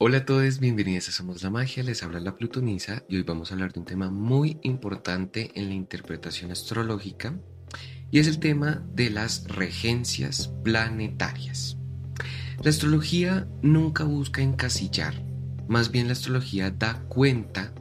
Hola 0.00 0.18
a 0.18 0.24
todos, 0.24 0.60
bienvenidos 0.60 1.08
a 1.08 1.12
Somos 1.12 1.42
la 1.42 1.50
Magia, 1.50 1.82
les 1.82 2.04
habla 2.04 2.20
la 2.20 2.36
Plutonisa 2.36 3.02
y 3.08 3.16
hoy 3.16 3.24
vamos 3.24 3.50
a 3.50 3.54
hablar 3.54 3.72
de 3.72 3.80
un 3.80 3.84
tema 3.84 4.12
muy 4.12 4.56
importante 4.62 5.50
en 5.56 5.66
la 5.70 5.74
interpretación 5.74 6.52
astrológica 6.52 7.34
y 8.12 8.20
es 8.20 8.28
el 8.28 8.38
tema 8.38 8.80
de 8.94 9.10
las 9.10 9.48
regencias 9.48 10.52
planetarias. 10.62 11.78
La 12.62 12.70
astrología 12.70 13.48
nunca 13.60 14.04
busca 14.04 14.40
encasillar, 14.40 15.20
más 15.66 15.90
bien 15.90 16.06
la 16.06 16.12
astrología 16.12 16.70
da 16.70 17.02
cuenta 17.08 17.72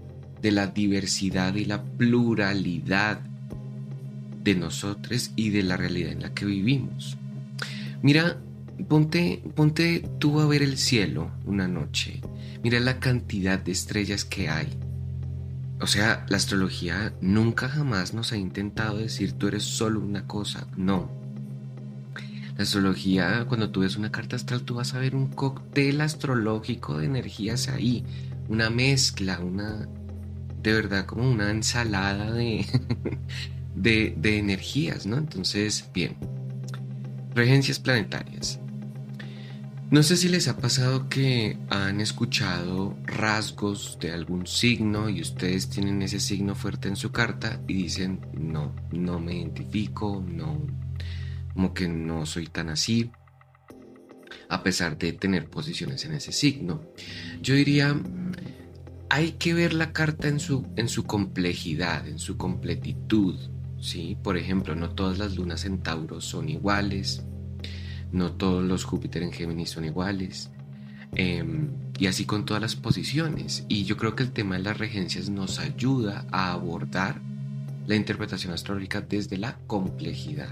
de 0.42 0.50
la 0.50 0.66
diversidad 0.66 1.54
y 1.54 1.66
la 1.66 1.84
pluralidad 1.84 3.22
de 4.44 4.56
nosotros 4.56 5.34
y 5.36 5.52
de 5.52 5.62
la 5.62 5.78
realidad 5.78 6.14
en 6.14 6.24
la 6.24 6.34
que 6.34 6.46
vivimos. 6.46 7.16
Mira, 8.02 8.42
Ponte, 8.86 9.44
ponte 9.56 10.08
tú 10.20 10.40
a 10.40 10.46
ver 10.46 10.62
el 10.62 10.78
cielo 10.78 11.32
una 11.46 11.68
noche. 11.68 12.22
Mira 12.64 12.80
la 12.80 13.00
cantidad 13.00 13.60
de 13.60 13.72
estrellas 13.72 14.24
que 14.24 14.50
hay. 14.50 14.68
O 15.80 15.88
sea, 15.88 16.26
la 16.30 16.38
astrología 16.38 17.14
nunca 17.22 17.70
jamás 17.70 18.14
nos 18.14 18.32
ha 18.32 18.38
intentado 18.38 18.98
decir 18.98 19.34
tú 19.34 19.48
eres 19.48 19.64
solo 19.64 20.00
una 20.00 20.26
cosa. 20.26 20.68
No. 20.76 21.12
La 22.58 22.64
astrología, 22.64 23.46
cuando 23.48 23.70
tú 23.70 23.82
ves 23.82 23.98
una 23.98 24.12
carta 24.12 24.36
astral, 24.36 24.64
tú 24.64 24.76
vas 24.76 24.96
a 24.96 25.00
ver 25.00 25.16
un 25.16 25.28
cóctel 25.28 26.02
astrológico 26.02 26.98
de 26.98 27.06
energías 27.06 27.68
ahí. 27.68 28.04
Una 28.50 28.72
mezcla, 28.72 29.40
una. 29.40 29.88
De 30.64 30.74
verdad, 30.74 31.06
como 31.06 31.30
una 31.30 31.52
ensalada 31.52 32.32
de, 32.32 32.66
de, 33.76 34.16
de 34.18 34.38
energías, 34.40 35.06
¿no? 35.06 35.18
Entonces, 35.18 35.88
bien. 35.94 36.18
Regencias 37.36 37.78
planetarias. 37.78 38.60
No 39.90 40.04
sé 40.04 40.18
si 40.18 40.28
les 40.28 40.50
ha 40.50 40.58
pasado 40.58 41.08
que 41.08 41.58
han 41.70 42.02
escuchado 42.02 42.98
rasgos 43.06 43.98
de 44.02 44.12
algún 44.12 44.46
signo 44.46 45.08
y 45.08 45.22
ustedes 45.22 45.70
tienen 45.70 46.02
ese 46.02 46.20
signo 46.20 46.56
fuerte 46.56 46.90
en 46.90 46.98
su 46.98 47.14
carta 47.14 47.62
y 47.70 47.74
dicen, 47.74 48.20
no, 48.34 48.76
no 48.92 49.22
me 49.22 49.38
identifico, 49.38 50.22
no, 50.28 50.62
como 51.54 51.74
que 51.74 51.88
no 51.88 52.26
soy 52.26 52.48
tan 52.48 52.68
así, 52.68 53.12
a 54.50 54.62
pesar 54.62 54.98
de 54.98 55.14
tener 55.14 55.50
posiciones 55.50 56.04
en 56.04 56.16
ese 56.16 56.34
signo. 56.34 56.82
Yo 57.42 57.56
diría, 57.56 57.98
hay 59.10 59.32
que 59.34 59.54
ver 59.54 59.74
la 59.74 59.94
carta 59.94 60.28
en 60.28 60.42
su, 60.42 60.68
en 60.76 60.90
su 60.90 61.06
complejidad, 61.06 62.06
en 62.10 62.20
su 62.20 62.36
completitud. 62.36 63.40
¿sí? 63.80 64.18
Por 64.22 64.36
ejemplo, 64.36 64.76
no 64.76 64.90
todas 64.90 65.18
las 65.18 65.38
lunas 65.38 65.64
en 65.64 65.82
Tauro 65.82 66.20
son 66.20 66.50
iguales 66.50 67.24
no 68.12 68.32
todos 68.32 68.64
los 68.64 68.84
Júpiter 68.84 69.24
en 69.24 69.32
Géminis 69.32 69.70
son 69.72 69.86
iguales. 69.86 70.50
Em, 71.16 71.70
y 71.98 72.08
así 72.08 72.26
con 72.26 72.46
todas 72.46 72.62
las 72.62 72.76
posiciones. 72.76 73.66
Y 73.68 73.86
yo 73.86 73.98
creo 73.98 74.16
que 74.16 74.24
el 74.24 74.32
tema 74.32 74.56
de 74.56 74.64
las 74.64 74.78
regencias 74.78 75.30
nos 75.30 75.60
ayuda 75.60 76.26
a 76.32 76.52
abordar 76.52 77.22
la 77.88 77.96
interpretación 77.96 78.54
astrológica 78.54 79.02
desde 79.02 79.38
la 79.38 79.58
complejidad 79.66 80.50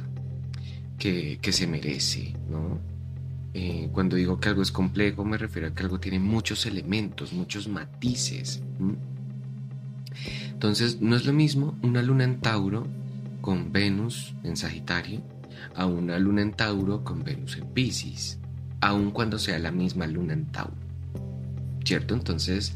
que, 0.97 1.39
se 1.51 1.67
merece. 1.67 2.33
Eh, 3.53 3.89
cuando 3.91 4.15
digo 4.15 4.39
que 4.39 4.49
algo 4.49 4.61
es 4.61 4.71
complejo 4.71 5.23
me 5.23 5.37
refiero 5.37 5.67
a 5.67 5.73
que 5.73 5.83
algo 5.83 5.99
tiene 5.99 6.19
muchos 6.19 6.65
elementos, 6.65 7.33
muchos 7.33 7.67
matices. 7.67 8.61
Entonces 10.49 11.01
no 11.01 11.15
es 11.15 11.25
lo 11.25 11.33
mismo 11.33 11.77
una 11.83 12.01
luna 12.01 12.23
en 12.23 12.39
Tauro 12.39 12.87
con 13.41 13.71
Venus 13.71 14.33
en 14.43 14.57
Sagitario 14.57 15.21
a 15.75 15.85
una 15.85 16.19
luna 16.19 16.41
en 16.41 16.53
Tauro 16.53 17.03
con 17.03 17.23
Venus 17.23 17.57
en 17.57 17.67
Pisces, 17.67 18.39
aun 18.81 19.11
cuando 19.11 19.39
sea 19.39 19.59
la 19.59 19.71
misma 19.71 20.07
luna 20.07 20.33
en 20.33 20.45
Tauro. 20.47 20.75
¿Cierto? 21.83 22.13
Entonces, 22.13 22.75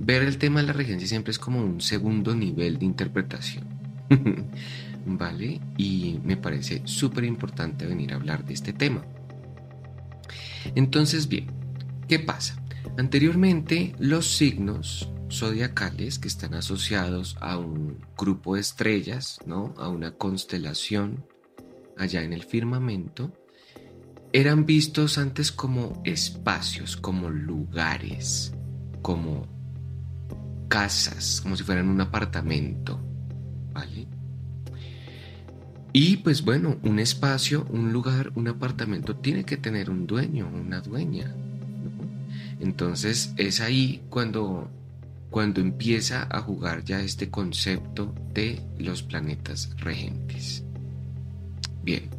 ver 0.00 0.22
el 0.22 0.38
tema 0.38 0.60
de 0.60 0.66
la 0.66 0.72
regencia 0.72 1.08
siempre 1.08 1.30
es 1.30 1.38
como 1.38 1.60
un 1.60 1.80
segundo 1.80 2.34
nivel 2.34 2.78
de 2.78 2.86
interpretación. 2.86 3.64
¿Vale? 5.06 5.60
Y 5.76 6.18
me 6.24 6.36
parece 6.36 6.82
súper 6.84 7.24
importante 7.24 7.86
venir 7.86 8.12
a 8.12 8.16
hablar 8.16 8.44
de 8.44 8.54
este 8.54 8.72
tema. 8.72 9.04
Entonces, 10.74 11.28
bien, 11.28 11.46
¿qué 12.08 12.18
pasa? 12.18 12.60
Anteriormente, 12.98 13.94
los 13.98 14.26
signos 14.26 15.08
zodiacales 15.30 16.18
que 16.18 16.28
están 16.28 16.54
asociados 16.54 17.36
a 17.40 17.58
un 17.58 17.98
grupo 18.16 18.54
de 18.54 18.60
estrellas, 18.60 19.38
¿no? 19.46 19.74
A 19.76 19.88
una 19.88 20.12
constelación, 20.12 21.24
allá 21.96 22.22
en 22.22 22.32
el 22.32 22.44
firmamento, 22.44 23.32
eran 24.32 24.66
vistos 24.66 25.18
antes 25.18 25.50
como 25.50 26.02
espacios, 26.04 26.96
como 26.96 27.30
lugares, 27.30 28.52
como 29.02 29.46
casas, 30.68 31.40
como 31.40 31.56
si 31.56 31.62
fueran 31.62 31.88
un 31.88 32.00
apartamento, 32.00 33.00
¿vale? 33.72 34.06
Y 35.92 36.18
pues 36.18 36.44
bueno, 36.44 36.76
un 36.82 36.98
espacio, 36.98 37.66
un 37.70 37.92
lugar, 37.92 38.30
un 38.34 38.48
apartamento 38.48 39.16
tiene 39.16 39.44
que 39.44 39.56
tener 39.56 39.88
un 39.88 40.06
dueño, 40.06 40.46
una 40.46 40.82
dueña. 40.82 41.34
Entonces 42.60 43.32
es 43.38 43.60
ahí 43.60 44.02
cuando, 44.10 44.70
cuando 45.30 45.62
empieza 45.62 46.28
a 46.30 46.42
jugar 46.42 46.84
ya 46.84 47.00
este 47.00 47.30
concepto 47.30 48.14
de 48.34 48.60
los 48.78 49.02
planetas 49.02 49.74
regentes. 49.78 50.65
Bien. 51.86 52.10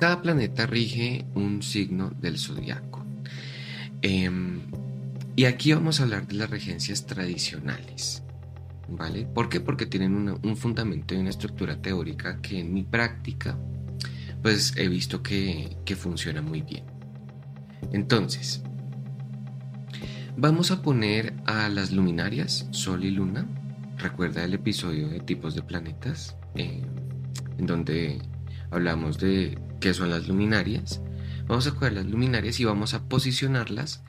Cada 0.00 0.20
planeta 0.20 0.66
rige 0.66 1.26
un 1.36 1.62
signo 1.62 2.10
del 2.20 2.38
zodiaco. 2.38 3.06
Em, 4.02 4.62
y 5.36 5.44
aquí 5.44 5.72
vamos 5.72 6.00
a 6.00 6.02
hablar 6.02 6.26
de 6.26 6.34
las 6.34 6.50
regencias 6.50 7.06
tradicionales. 7.06 8.24
¿Vale? 8.88 9.26
¿Por 9.26 9.48
qué? 9.48 9.60
Porque 9.60 9.86
tienen 9.86 10.28
un 10.42 10.56
fundamento 10.56 11.14
y 11.14 11.18
una 11.18 11.30
estructura 11.30 11.80
teórica 11.80 12.40
que 12.42 12.58
en 12.58 12.74
mi 12.74 12.82
práctica, 12.82 13.56
pues 14.42 14.74
he 14.76 14.88
visto 14.88 15.22
que, 15.22 15.76
que 15.84 15.94
funciona 15.94 16.42
muy 16.42 16.62
bien. 16.62 16.84
Entonces, 17.92 18.60
vamos 20.36 20.72
a 20.72 20.82
poner 20.82 21.32
a 21.46 21.68
las 21.68 21.92
luminarias, 21.92 22.66
Sol 22.72 23.04
y 23.04 23.12
Luna. 23.12 23.46
Recuerda 23.98 24.42
el 24.42 24.54
episodio 24.54 25.08
de 25.08 25.20
tipos 25.20 25.54
de 25.54 25.62
planetas. 25.62 26.36
Em, 26.56 26.93
en 27.58 27.66
donde 27.66 28.20
hablamos 28.70 29.18
de 29.18 29.58
qué 29.80 29.94
son 29.94 30.10
las 30.10 30.28
luminarias. 30.28 31.00
Vamos 31.46 31.66
a 31.66 31.72
coger 31.72 31.92
las 31.92 32.06
luminarias 32.06 32.58
y 32.60 32.64
vamos 32.64 32.94
a 32.94 33.08
posicionarlas 33.08 34.02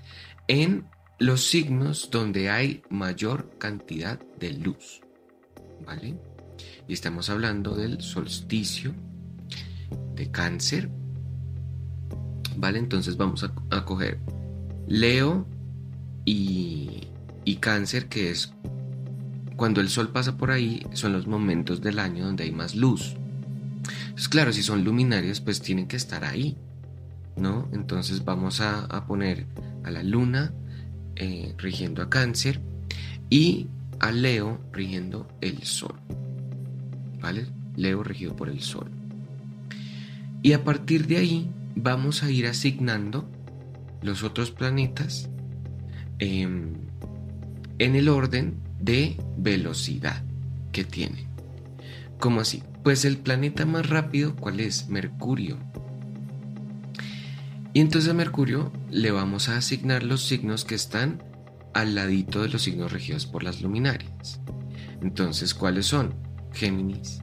en 0.47 0.85
los 1.19 1.45
signos 1.45 2.09
donde 2.11 2.49
hay 2.49 2.83
mayor 2.89 3.49
cantidad 3.57 4.19
de 4.39 4.53
luz. 4.53 5.01
¿Vale? 5.85 6.17
Y 6.87 6.93
estamos 6.93 7.29
hablando 7.29 7.75
del 7.75 8.01
solsticio 8.01 8.93
de 10.15 10.31
cáncer. 10.31 10.89
¿Vale? 12.57 12.79
Entonces 12.79 13.17
vamos 13.17 13.43
a, 13.43 13.85
coger 13.85 14.19
Leo 14.87 15.45
y, 16.23 17.01
y 17.43 17.57
cáncer, 17.57 18.07
que 18.07 18.31
es 18.31 18.53
cuando 19.55 19.81
el 19.81 19.89
sol 19.89 20.09
pasa 20.09 20.37
por 20.37 20.51
ahí, 20.51 20.85
son 20.93 21.13
los 21.13 21.27
momentos 21.27 21.81
del 21.81 21.99
año 21.99 22.25
donde 22.25 22.43
hay 22.43 22.51
más 22.51 22.75
luz. 22.75 23.15
Pues 24.11 24.29
claro, 24.29 24.53
si 24.53 24.63
son 24.63 24.83
luminarias, 24.83 25.41
pues 25.41 25.61
tienen 25.61 25.87
que 25.87 25.97
estar 25.97 26.23
ahí, 26.23 26.57
¿no? 27.35 27.69
Entonces 27.73 28.23
vamos 28.23 28.61
a, 28.61 29.05
poner 29.07 29.45
a 29.83 29.91
la 29.91 30.03
luna 30.03 30.53
eh, 31.15 31.53
rigiendo 31.57 32.01
a 32.01 32.09
cáncer 32.09 32.61
y 33.29 33.67
a 33.99 34.11
Leo 34.11 34.59
rigiendo 34.71 35.27
el 35.41 35.63
sol, 35.63 35.99
¿vale? 37.21 37.47
Leo 37.75 38.03
regido 38.03 38.35
por 38.35 38.49
el 38.49 38.61
sol. 38.61 38.89
Y 40.41 40.53
a 40.53 40.63
partir 40.63 41.07
de 41.07 41.17
ahí 41.17 41.49
vamos 41.75 42.23
a 42.23 42.29
ir 42.29 42.47
asignando 42.47 43.29
los 44.01 44.23
otros 44.23 44.51
planetas 44.51 45.29
em, 46.19 46.73
en 47.79 47.95
el 47.95 48.09
orden 48.09 48.55
de 48.79 49.17
velocidad 49.37 50.23
que 50.71 50.83
tienen. 50.83 51.34
¿Cómo 52.19 52.41
así? 52.41 52.63
Pues 52.83 53.05
el 53.05 53.17
planeta 53.17 53.65
más 53.65 53.89
rápido, 53.89 54.35
¿cuál 54.35 54.59
es? 54.59 54.89
Mercurio. 54.89 55.57
Y 57.73 57.81
entonces 57.81 58.09
a 58.09 58.13
Mercurio 58.13 58.71
le 58.89 59.11
vamos 59.11 59.49
a 59.49 59.57
asignar 59.57 60.03
los 60.03 60.23
signos 60.23 60.63
que 60.63 60.75
están 60.75 61.21
al 61.73 61.93
ladito 61.93 62.41
de 62.41 62.49
los 62.49 62.61
signos 62.61 62.93
regidos 62.93 63.25
por 63.25 63.43
las 63.43 63.61
luminarias. 63.61 64.39
Entonces, 65.01 65.53
¿cuáles 65.53 65.85
son? 65.87 66.15
Géminis 66.53 67.21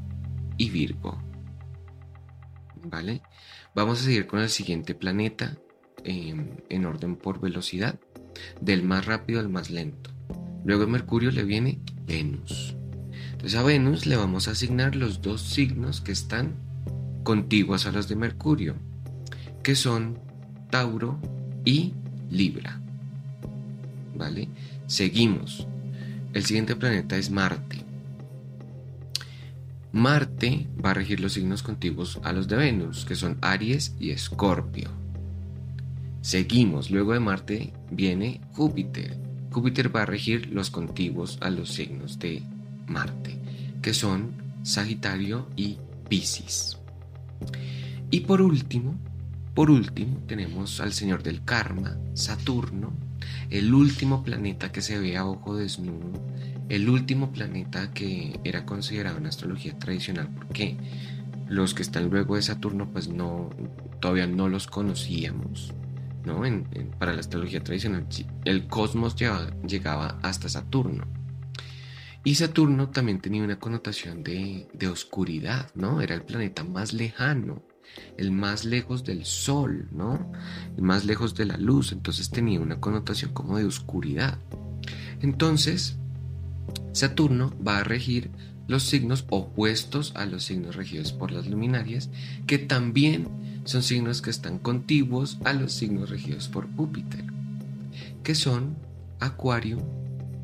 y 0.59 0.69
Virgo. 0.69 1.19
¿Vale? 2.85 3.23
Vamos 3.75 4.01
a 4.01 4.05
seguir 4.05 4.27
con 4.27 4.41
el 4.41 4.51
siguiente 4.51 4.95
planeta 4.95 5.57
em, 6.05 6.57
en 6.69 6.85
orden 6.85 7.17
por 7.17 7.41
velocidad, 7.41 7.99
del 8.61 8.83
más 8.83 9.07
rápido 9.07 9.41
al 9.41 9.49
más 9.49 9.71
lento. 9.71 10.11
Luego 10.65 10.85
a 10.85 10.87
Mercurio 10.87 11.31
le 11.31 11.45
viene 11.45 11.81
Venus. 12.05 12.77
Entonces 13.43 13.59
a 13.59 13.65
Venus 13.65 14.07
le 14.07 14.15
vamos 14.15 14.47
a 14.47 14.53
asignar 14.53 14.95
los 14.95 15.21
dos 15.21 15.43
signos 15.43 16.01
que 16.01 16.13
están 16.13 16.55
contiguos 17.25 17.87
a 17.87 17.91
los 17.91 18.07
de 18.07 18.15
Mercurio, 18.15 18.77
que 19.65 19.75
son 19.75 20.21
Tauro 20.71 21.19
y 21.65 21.93
Libra. 22.31 22.81
¿Vale? 24.15 24.49
Seguimos. 24.87 25.67
El 26.33 26.47
siguiente 26.47 26.77
planeta 26.77 27.17
es 27.17 27.33
Marte. 27.33 27.85
Marte 29.91 30.69
va 30.83 30.93
a 30.93 30.95
regir 30.95 31.19
los 31.19 31.33
signos 31.33 31.65
contiguos 31.65 32.21
a 32.23 32.33
los 32.33 32.47
de 32.47 32.55
Venus, 32.55 33.05
que 33.05 33.17
son 33.17 33.39
Aries 33.41 33.97
y 33.99 34.11
Escorpio. 34.11 34.89
Seguimos, 36.21 36.93
luego 36.93 37.13
de 37.13 37.19
Marte 37.19 37.73
viene 37.91 38.41
Júpiter. 38.53 39.19
Júpiter 39.51 39.95
va 39.95 40.03
a 40.03 40.07
regir 40.07 40.47
los 40.53 40.71
contiguos 40.71 41.39
a 41.41 41.51
los 41.51 41.71
signos 41.71 42.21
de 42.21 42.45
Marte, 42.87 43.39
que 43.81 43.95
son 43.95 44.33
Sagitario 44.63 45.49
y 45.57 45.79
Piscis. 46.09 46.79
Y 48.11 48.21
por 48.21 48.43
último, 48.43 48.97
por 49.55 49.71
último, 49.71 50.19
tenemos 50.27 50.81
al 50.81 50.93
señor 50.93 51.23
del 51.23 51.45
karma, 51.45 51.99
Saturno, 52.15 52.93
el 53.51 53.75
último 53.75 54.23
planeta 54.23 54.73
que 54.73 54.83
se 54.83 54.99
ve 54.99 55.17
a 55.17 55.27
ojo 55.27 55.57
desnudo 55.57 56.13
el 56.73 56.89
último 56.89 57.33
planeta 57.33 57.93
que 57.93 58.41
era 58.45 58.65
considerado 58.65 59.19
en 59.19 59.27
astrología 59.27 59.79
tradicional, 59.79 60.31
porque 60.35 60.79
los 61.47 61.75
que 61.75 61.83
están 61.83 62.09
luego 62.09 62.37
de 62.37 62.41
Saturno, 62.41 62.91
pues 62.91 63.09
no, 63.09 63.51
todavía 64.01 64.27
no 64.27 64.49
los 64.49 64.67
conocíamos. 64.67 65.75
¿no? 66.25 66.41
para 66.99 67.13
la 67.13 67.21
astrología 67.21 67.63
tradicional, 67.63 68.07
el 68.45 68.69
cosmos 68.69 69.17
llegaba 69.17 70.19
hasta 70.23 70.49
Saturno. 70.49 71.05
Y 72.25 72.37
Saturno 72.37 72.91
también 72.91 73.21
tenía 73.21 73.43
una 73.43 73.59
connotación 73.59 74.23
de, 74.23 74.69
oscuridad, 74.89 75.71
¿no? 75.75 76.01
Era 76.01 76.15
el 76.15 76.23
planeta 76.23 76.63
más 76.63 76.93
lejano, 76.93 77.63
el 78.17 78.31
más 78.31 78.65
lejos 78.65 79.03
del 79.05 79.25
Sol, 79.25 79.89
¿no? 79.91 80.31
El 80.77 80.83
más 80.83 81.05
lejos 81.05 81.35
de 81.35 81.47
la 81.47 81.57
luz, 81.57 81.91
entonces 81.91 82.31
tenía 82.31 82.61
una 82.61 82.79
connotación 82.79 83.33
como 83.33 83.59
de 83.59 83.65
oscuridad. 83.65 84.39
Entonces, 85.21 85.97
Saturno 86.93 87.53
va 87.67 87.79
a 87.79 87.85
regir 87.85 88.31
los 88.69 88.85
signos 88.85 89.25
opuestos 89.29 90.13
a 90.15 90.25
los 90.25 90.45
signos 90.45 90.77
regidos 90.77 91.13
por 91.13 91.33
las 91.33 91.49
luminarias, 91.49 92.09
que 92.47 92.59
también 92.59 93.27
son 93.65 93.83
signos 93.83 94.23
que 94.23 94.31
están 94.31 94.59
contiguos 94.59 95.39
a 95.45 95.53
los 95.53 95.73
signos 95.73 96.11
regidos 96.11 96.49
por 96.49 96.73
Júpiter, 96.77 97.25
que 98.23 98.37
son 98.37 98.77
Acuario 99.19 99.79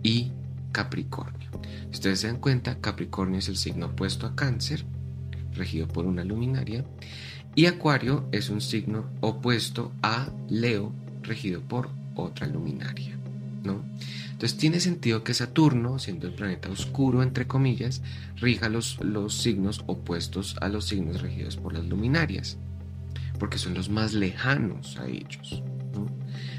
y 0.03 0.33
Capricornio. 0.79 1.51
Si 1.91 1.95
ustedes 1.95 2.21
se 2.21 2.29
dan 2.29 2.39
cuenta, 2.39 2.79
Capricornio 2.81 3.41
es 3.41 3.49
el 3.49 3.57
signo 3.57 3.87
opuesto 3.87 4.29
a 4.29 4.37
Cáncer, 4.37 4.85
regido 5.55 5.89
por 5.89 6.07
una 6.07 6.23
luminaria, 6.23 6.85
y 7.57 7.67
Acuario 7.67 8.29
es 8.31 8.49
un 8.49 8.61
signo 8.61 9.07
opuesto 9.21 9.91
a 10.03 10.29
Leo, 10.49 10.93
regido 11.23 11.63
por 11.63 11.91
otra 12.15 12.47
luminaria. 12.47 13.19
¿no? 13.65 13.83
Entonces 14.31 14.57
tiene 14.57 14.79
sentido 14.79 15.25
que 15.25 15.35
Saturno, 15.35 15.99
siendo 15.99 16.29
el 16.29 16.35
planeta 16.35 16.69
oscuro, 16.71 17.25
entre 17.25 17.49
comillas, 17.49 18.01
rija 18.37 18.69
los, 18.69 19.01
los 19.01 19.35
signos 19.35 19.83
opuestos 19.89 20.55
a 20.61 20.69
los 20.69 20.85
signos 20.85 21.23
regidos 21.23 21.57
por 21.57 21.73
las 21.73 21.87
luminarias, 21.87 22.57
porque 23.41 23.59
son 23.59 23.75
los 23.75 23.89
más 23.89 24.13
lejanos 24.13 24.97
a 24.97 25.09
ellos. 25.09 25.61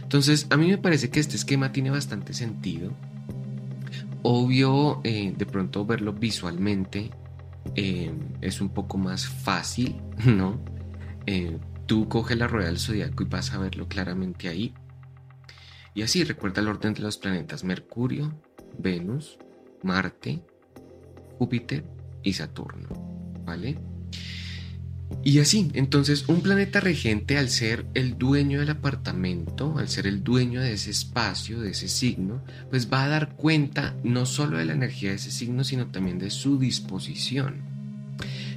Entonces, 0.04 0.48
a 0.50 0.58
mí 0.58 0.68
me 0.68 0.78
parece 0.78 1.10
que 1.10 1.22
este 1.22 1.38
esquema 1.38 1.72
tiene 1.72 1.90
bastante 1.90 2.34
sentido. 2.34 2.92
Obvio, 4.24 5.02
eh, 5.04 5.34
de 5.36 5.46
pronto 5.46 5.86
verlo 5.86 6.14
visualmente 6.14 7.10
eh, 7.76 8.12
es 8.42 8.62
un 8.62 8.70
poco 8.70 8.98
más 8.98 9.28
fácil, 9.28 10.02
¿no? 10.26 10.60
Eh, 11.26 11.58
tú 11.86 12.08
coges 12.10 12.38
la 12.38 12.48
rueda 12.48 12.68
del 12.68 12.80
zodiaco 12.80 13.24
y 13.24 13.28
vas 13.28 13.54
a 13.54 13.60
verlo 13.60 13.88
claramente 13.88 14.50
ahí. 14.50 14.74
Y 15.94 16.02
así 16.02 16.24
recuerda 16.24 16.62
el 16.62 16.68
orden 16.68 16.94
de 16.94 17.02
los 17.02 17.18
planetas 17.18 17.64
Mercurio, 17.64 18.34
Venus, 18.78 19.38
Marte, 19.84 20.44
Júpiter 21.38 21.86
y 22.24 22.34
Saturno. 22.34 22.90
¿Vale? 23.46 23.80
Y 25.24 25.40
así, 25.40 25.70
entonces 25.74 26.30
un 26.30 26.42
planeta 26.42 26.80
regente 26.80 27.38
al 27.38 27.50
ser 27.50 27.86
el 27.94 28.18
dueño 28.18 28.60
del 28.60 28.70
apartamento, 28.70 29.78
al 29.78 29.90
ser 29.90 30.08
el 30.08 30.24
dueño 30.24 30.62
de 30.62 30.74
ese 30.74 30.92
espacio, 30.92 31.60
de 31.60 31.72
ese 31.72 31.88
signo, 31.88 32.42
pues 32.70 32.92
va 32.92 33.04
a 33.04 33.10
dar 33.10 33.36
cuenta 33.36 33.96
no 34.04 34.26
solo 34.26 34.58
de 34.58 34.66
la 34.66 34.74
energía 34.74 35.10
de 35.10 35.18
ese 35.18 35.32
signo, 35.32 35.64
sino 35.64 35.88
también 35.88 36.20
de 36.20 36.30
su 36.30 36.58
disposición. 36.58 37.62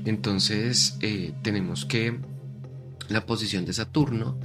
Entonces 0.05 0.97
eh, 1.01 1.33
tenemos 1.43 1.85
que 1.85 2.19
la 3.09 3.27
posición 3.27 3.65
de 3.65 3.73
Saturno 3.73 4.39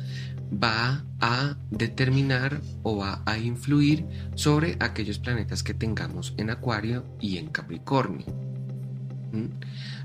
va 0.51 1.05
a 1.19 1.57
determinar 1.71 2.61
o 2.83 2.97
va 2.97 3.21
a 3.25 3.37
influir 3.37 4.05
sobre 4.35 4.77
aquellos 4.79 5.19
planetas 5.19 5.63
que 5.63 5.73
tengamos 5.73 6.33
en 6.37 6.49
Acuario 6.49 7.05
y 7.19 7.37
en 7.37 7.47
Capricornio. 7.47 8.46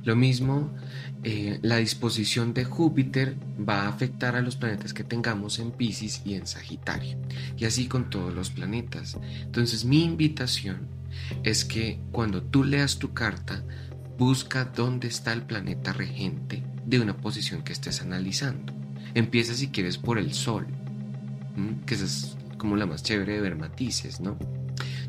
Lo 0.04 0.16
mismo, 0.16 0.74
eh, 1.22 1.58
la 1.62 1.76
disposición 1.76 2.54
de 2.54 2.64
Júpiter 2.64 3.36
va 3.69 3.82
a 3.82 3.88
afectar 3.88 4.34
a 4.34 4.42
los 4.42 4.56
planetas 4.56 4.92
que 4.92 5.04
tengamos 5.04 5.58
en 5.58 5.70
Pisces 5.70 6.22
y 6.24 6.34
en 6.34 6.46
Sagitario. 6.46 7.16
Y 7.56 7.64
así 7.64 7.86
con 7.86 8.10
todos 8.10 8.34
los 8.34 8.50
planetas. 8.50 9.16
Entonces 9.42 9.84
mi 9.84 10.04
invitación 10.04 10.88
es 11.44 11.64
que 11.64 12.00
cuando 12.10 12.42
tú 12.42 12.64
leas 12.64 12.98
tu 12.98 13.12
carta, 13.12 13.62
busca 14.19 14.64
dónde 14.64 15.08
está 15.08 15.32
el 15.32 15.42
planeta 15.42 15.92
regente 15.92 16.62
de 16.84 17.00
una 17.00 17.16
posición 17.16 17.62
que 17.62 17.72
estés 17.72 18.02
analizando. 18.02 18.72
Empieza 19.14 19.54
si 19.54 19.69
quieres 19.69 19.98
por 19.98 20.19
el 20.19 20.32
sol, 20.32 20.66
que 21.86 21.94
esa 21.94 22.04
es 22.04 22.36
como 22.56 22.76
la 22.76 22.86
más 22.86 23.02
chévere 23.02 23.34
de 23.34 23.40
ver 23.40 23.56
matices, 23.56 24.20
¿no? 24.20 24.38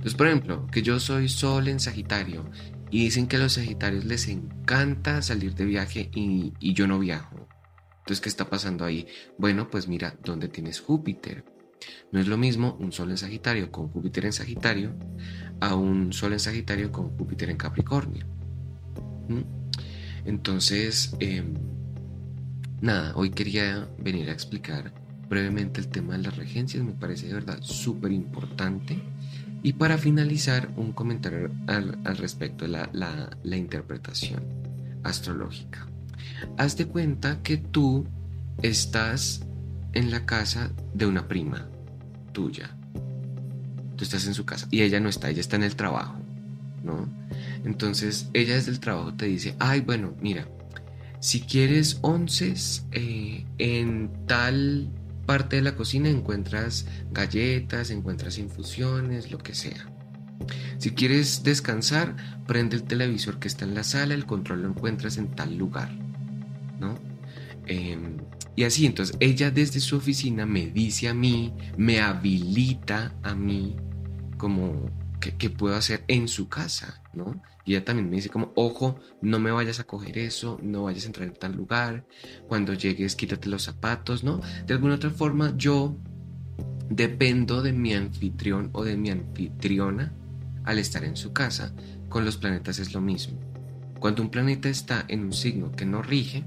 Entonces, 0.04 0.16
por 0.16 0.28
ejemplo, 0.28 0.68
que 0.68 0.82
yo 0.82 1.00
soy 1.00 1.30
sol 1.30 1.68
en 1.68 1.80
Sagitario 1.80 2.46
y 2.94 3.00
dicen 3.00 3.26
que 3.26 3.38
a 3.38 3.40
los 3.40 3.54
Sagitarios 3.54 4.06
les 4.06 4.28
encanta 4.28 5.24
salir 5.24 5.56
de 5.56 5.66
viaje 5.66 6.12
y, 6.14 6.54
yo 6.60 6.86
no 6.86 7.00
viajo. 7.00 7.48
Entonces, 7.98 8.22
¿qué 8.22 8.30
está 8.30 8.52
pasando 8.52 8.86
ahí? 8.86 9.08
Bueno, 9.40 9.68
pues 9.68 9.88
mira, 9.88 10.16
¿dónde 10.24 10.48
tienes 10.48 10.80
Júpiter? 10.80 11.44
No 12.12 12.20
es 12.20 12.28
lo 12.28 12.38
mismo 12.38 12.78
un 12.80 12.92
Sol 12.92 13.10
en 13.10 13.18
Sagitario 13.18 13.72
con 13.72 13.88
Júpiter 13.88 14.26
en 14.26 14.34
Sagitario 14.34 14.94
a 15.60 15.74
un 15.74 16.14
Sol 16.14 16.34
en 16.34 16.40
Sagitario 16.40 16.92
con 16.92 17.10
Júpiter 17.18 17.50
en 17.50 17.58
Capricornio. 17.58 18.28
Entonces, 20.24 21.16
eh, 21.20 21.44
Nada, 22.84 23.14
hoy 23.16 23.32
quería 23.32 23.90
venir 23.98 24.30
a 24.30 24.34
explicar 24.34 24.94
brevemente 25.30 25.80
el 25.80 25.88
tema 25.88 26.18
de 26.18 26.24
las 26.24 26.36
regencias, 26.36 26.84
me 26.84 26.92
parece 26.92 27.28
de 27.28 27.34
verdad 27.34 27.58
súper 27.62 28.12
importante. 28.12 29.02
Y 29.64 29.74
para 29.74 29.98
finalizar, 29.98 30.70
un 30.76 30.92
comentario 30.92 31.50
al, 31.68 32.18
respecto 32.18 32.66
de 32.66 32.72
la, 32.92 33.58
interpretación 33.58 34.44
astrológica. 35.04 35.88
Haz 36.58 36.76
de 36.76 36.86
cuenta 36.86 37.42
que 37.42 37.56
tú 37.56 38.06
estás 38.62 39.42
en 39.94 40.12
la 40.12 40.26
casa 40.26 40.70
de 40.94 41.06
una 41.06 41.30
prima 41.30 41.70
tuya. 42.34 42.76
Tú 43.96 44.04
estás 44.04 44.28
en 44.28 44.34
su 44.34 44.44
casa 44.44 44.68
y 44.70 44.82
ella 44.82 45.00
no 45.00 45.08
está, 45.08 45.30
ella 45.30 45.40
está 45.40 45.56
en 45.56 45.64
el 45.64 45.78
trabajo, 45.78 46.20
¿no? 46.84 47.08
Entonces 47.64 48.30
ella 48.34 48.56
desde 48.56 48.72
el 48.72 48.82
trabajo 48.82 49.14
te 49.14 49.28
dice, 49.28 49.56
ay, 49.60 49.80
bueno, 49.80 50.14
mira, 50.20 50.46
si 51.22 51.40
quieres 51.40 52.00
onces, 52.02 52.86
eh, 52.92 53.46
en 53.60 54.12
tal 54.28 54.90
parte 55.26 55.58
de 55.58 55.62
la 55.62 55.76
cocina 55.76 56.10
encuentras 56.10 56.86
galletas, 57.12 57.90
encuentras 57.90 58.38
infusiones, 58.38 59.32
lo 59.32 59.38
que 59.38 59.56
sea. 59.56 59.90
Si 60.78 60.92
quieres 60.92 61.44
descansar, 61.44 62.16
prende 62.48 62.76
el 62.76 62.84
televisor 62.84 63.40
que 63.40 63.48
está 63.48 63.66
en 63.66 63.76
la 63.76 63.84
sala, 63.84 64.14
el 64.14 64.26
control 64.26 64.64
lo 64.64 64.70
encuentras 64.70 65.18
en 65.18 65.34
tal 65.36 65.56
lugar, 65.56 65.92
¿no? 66.80 66.96
Em, 67.66 68.18
y 68.56 68.66
así, 68.66 68.86
entonces 68.86 69.16
ella 69.20 69.52
desde 69.52 69.80
su 69.80 69.96
oficina 69.96 70.46
me 70.46 70.68
dice 70.68 71.08
a 71.08 71.14
mí, 71.14 71.54
me 71.78 72.02
habilita 72.02 73.16
a 73.24 73.34
mí 73.34 73.78
como 74.38 74.90
que, 75.32 75.50
puedo 75.50 75.76
hacer 75.76 76.04
en 76.08 76.28
su 76.28 76.50
casa, 76.50 77.02
¿no? 77.14 77.42
Y 77.66 77.76
ella 77.76 77.86
también 77.86 78.10
me 78.10 78.18
dice 78.18 78.30
como, 78.30 78.52
ojo, 78.56 79.00
no 79.22 79.40
me 79.40 79.52
vayas 79.52 79.80
a 79.80 79.86
coger 79.86 80.18
eso, 80.18 80.60
no 80.62 80.84
vayas 80.84 81.04
a 81.04 81.08
entrar 81.08 81.28
en 81.28 81.34
tal 81.34 81.56
lugar, 81.56 82.06
cuando 82.48 82.74
llegues 82.74 83.16
quítate 83.16 83.48
los 83.48 83.64
zapatos, 83.64 84.24
¿no? 84.24 84.42
De 84.68 84.74
alguna 84.74 84.96
otra 84.96 85.10
forma 85.10 85.54
yo 85.56 85.96
dependo 86.90 87.62
de 87.62 87.72
mi 87.72 87.94
anfitrión 87.94 88.70
o 88.74 88.84
de 88.84 88.98
mi 88.98 89.10
anfitriona 89.10 90.14
al 90.66 90.80
estar 90.80 91.04
en 91.04 91.16
su 91.16 91.32
casa. 91.34 91.74
Con 92.10 92.26
los 92.26 92.38
planetas 92.38 92.80
es 92.80 92.94
lo 92.94 93.02
mismo. 93.02 93.40
Cuando 94.00 94.22
un 94.22 94.30
planeta 94.30 94.70
está 94.70 95.06
en 95.08 95.24
un 95.24 95.34
signo 95.34 95.72
que 95.72 95.86
no 95.86 96.02
rige, 96.02 96.44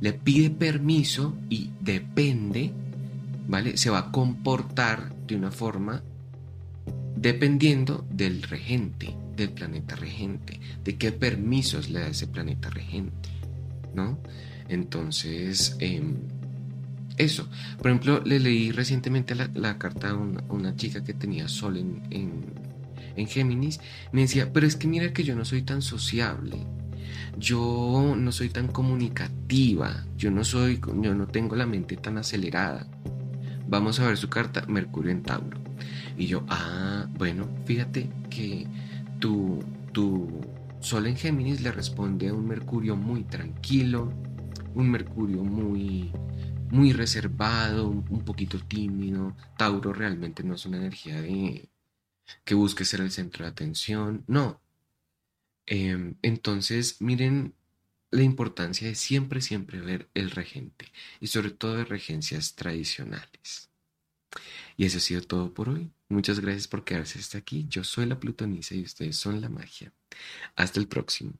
le 0.00 0.12
pide 0.12 0.50
permiso 0.50 1.36
y 1.48 1.70
depende, 1.80 2.72
¿vale? 3.48 3.76
Se 3.76 3.90
va 3.90 3.98
a 3.98 4.12
comportar 4.12 5.14
de 5.26 5.36
una 5.36 5.50
forma 5.50 6.02
dependiendo 7.16 8.06
del 8.10 8.42
regente, 8.42 9.16
del 9.36 9.50
planeta 9.50 9.96
regente, 9.96 10.60
de 10.84 10.96
qué 10.96 11.12
permisos 11.12 11.90
le 11.90 12.00
da 12.00 12.08
ese 12.08 12.26
planeta 12.26 12.70
regente, 12.70 13.30
¿no? 13.94 14.18
Entonces, 14.68 15.76
em, 15.80 16.16
eso. 17.16 17.48
Por 17.78 17.88
ejemplo, 17.88 18.22
le 18.24 18.38
leí 18.38 18.72
recientemente 18.72 19.34
la, 19.34 19.78
carta 19.78 20.10
a 20.10 20.14
una, 20.14 20.76
chica 20.76 21.02
que 21.02 21.14
tenía 21.14 21.48
sol 21.48 21.76
en, 21.78 22.02
en, 22.10 23.26
Géminis. 23.26 23.80
Me 24.12 24.22
decía, 24.22 24.52
pero 24.52 24.66
es 24.66 24.76
que 24.76 24.86
mira 24.86 25.12
que 25.12 25.24
yo 25.24 25.34
no 25.34 25.44
soy 25.44 25.62
tan 25.62 25.80
sociable. 25.80 26.58
Yo 27.38 28.14
no 28.16 28.32
soy 28.32 28.50
tan 28.50 28.68
comunicativa. 28.68 30.04
Yo 30.18 30.30
no 30.30 30.44
soy, 30.44 30.80
yo 31.00 31.14
no 31.14 31.26
tengo 31.26 31.56
la 31.56 31.66
mente 31.66 31.96
tan 31.96 32.18
acelerada. 32.18 32.86
Vamos 33.68 33.98
a 33.98 34.06
ver 34.06 34.16
su 34.16 34.28
carta, 34.28 34.64
Mercurio 34.68 35.10
en 35.10 35.22
Tauro. 35.22 35.58
Y 36.16 36.26
yo, 36.26 36.44
ah, 36.48 37.06
bueno, 37.18 37.48
fíjate 37.64 38.08
que 38.30 38.66
tu, 39.18 39.62
tu 39.92 40.40
Sol 40.80 41.06
en 41.06 41.16
Géminis 41.16 41.60
le 41.62 41.72
responde 41.72 42.28
a 42.28 42.34
un 42.34 42.46
Mercurio 42.46 42.96
muy 42.96 43.24
tranquilo, 43.24 44.12
un 44.74 44.90
Mercurio 44.90 45.42
muy, 45.42 46.12
muy 46.70 46.92
reservado, 46.92 47.88
un 47.88 48.24
poquito 48.24 48.58
tímido. 48.60 49.36
Tauro 49.58 49.92
realmente 49.92 50.44
no 50.44 50.54
es 50.54 50.64
una 50.64 50.76
energía 50.76 51.20
de 51.20 51.68
que 52.44 52.54
busque 52.54 52.84
ser 52.84 53.00
el 53.00 53.10
centro 53.10 53.44
de 53.44 53.50
atención, 53.50 54.24
no. 54.26 54.60
Em, 55.66 56.14
entonces, 56.22 57.00
miren 57.00 57.54
la 58.10 58.22
importancia 58.22 58.88
de 58.88 58.94
siempre, 58.94 59.40
siempre 59.40 59.80
ver 59.80 60.08
el 60.14 60.30
regente 60.30 60.92
y 61.20 61.28
sobre 61.28 61.50
todo 61.50 61.76
de 61.76 61.84
regencias 61.84 62.54
tradicionales. 62.54 63.70
Y 64.76 64.84
eso 64.86 64.98
ha 64.98 65.00
sido 65.00 65.22
todo 65.22 65.54
por 65.54 65.68
hoy. 65.68 65.90
Muchas 66.08 66.40
gracias 66.40 66.68
por 66.68 66.84
quedarse 66.84 67.18
hasta 67.18 67.38
aquí. 67.38 67.66
Yo 67.68 67.84
soy 67.84 68.06
la 68.06 68.20
Plutonisa 68.20 68.74
y 68.74 68.82
ustedes 68.82 69.16
son 69.16 69.40
la 69.40 69.48
magia. 69.48 69.92
Hasta 70.56 70.80
el 70.80 70.88
próximo. 70.88 71.38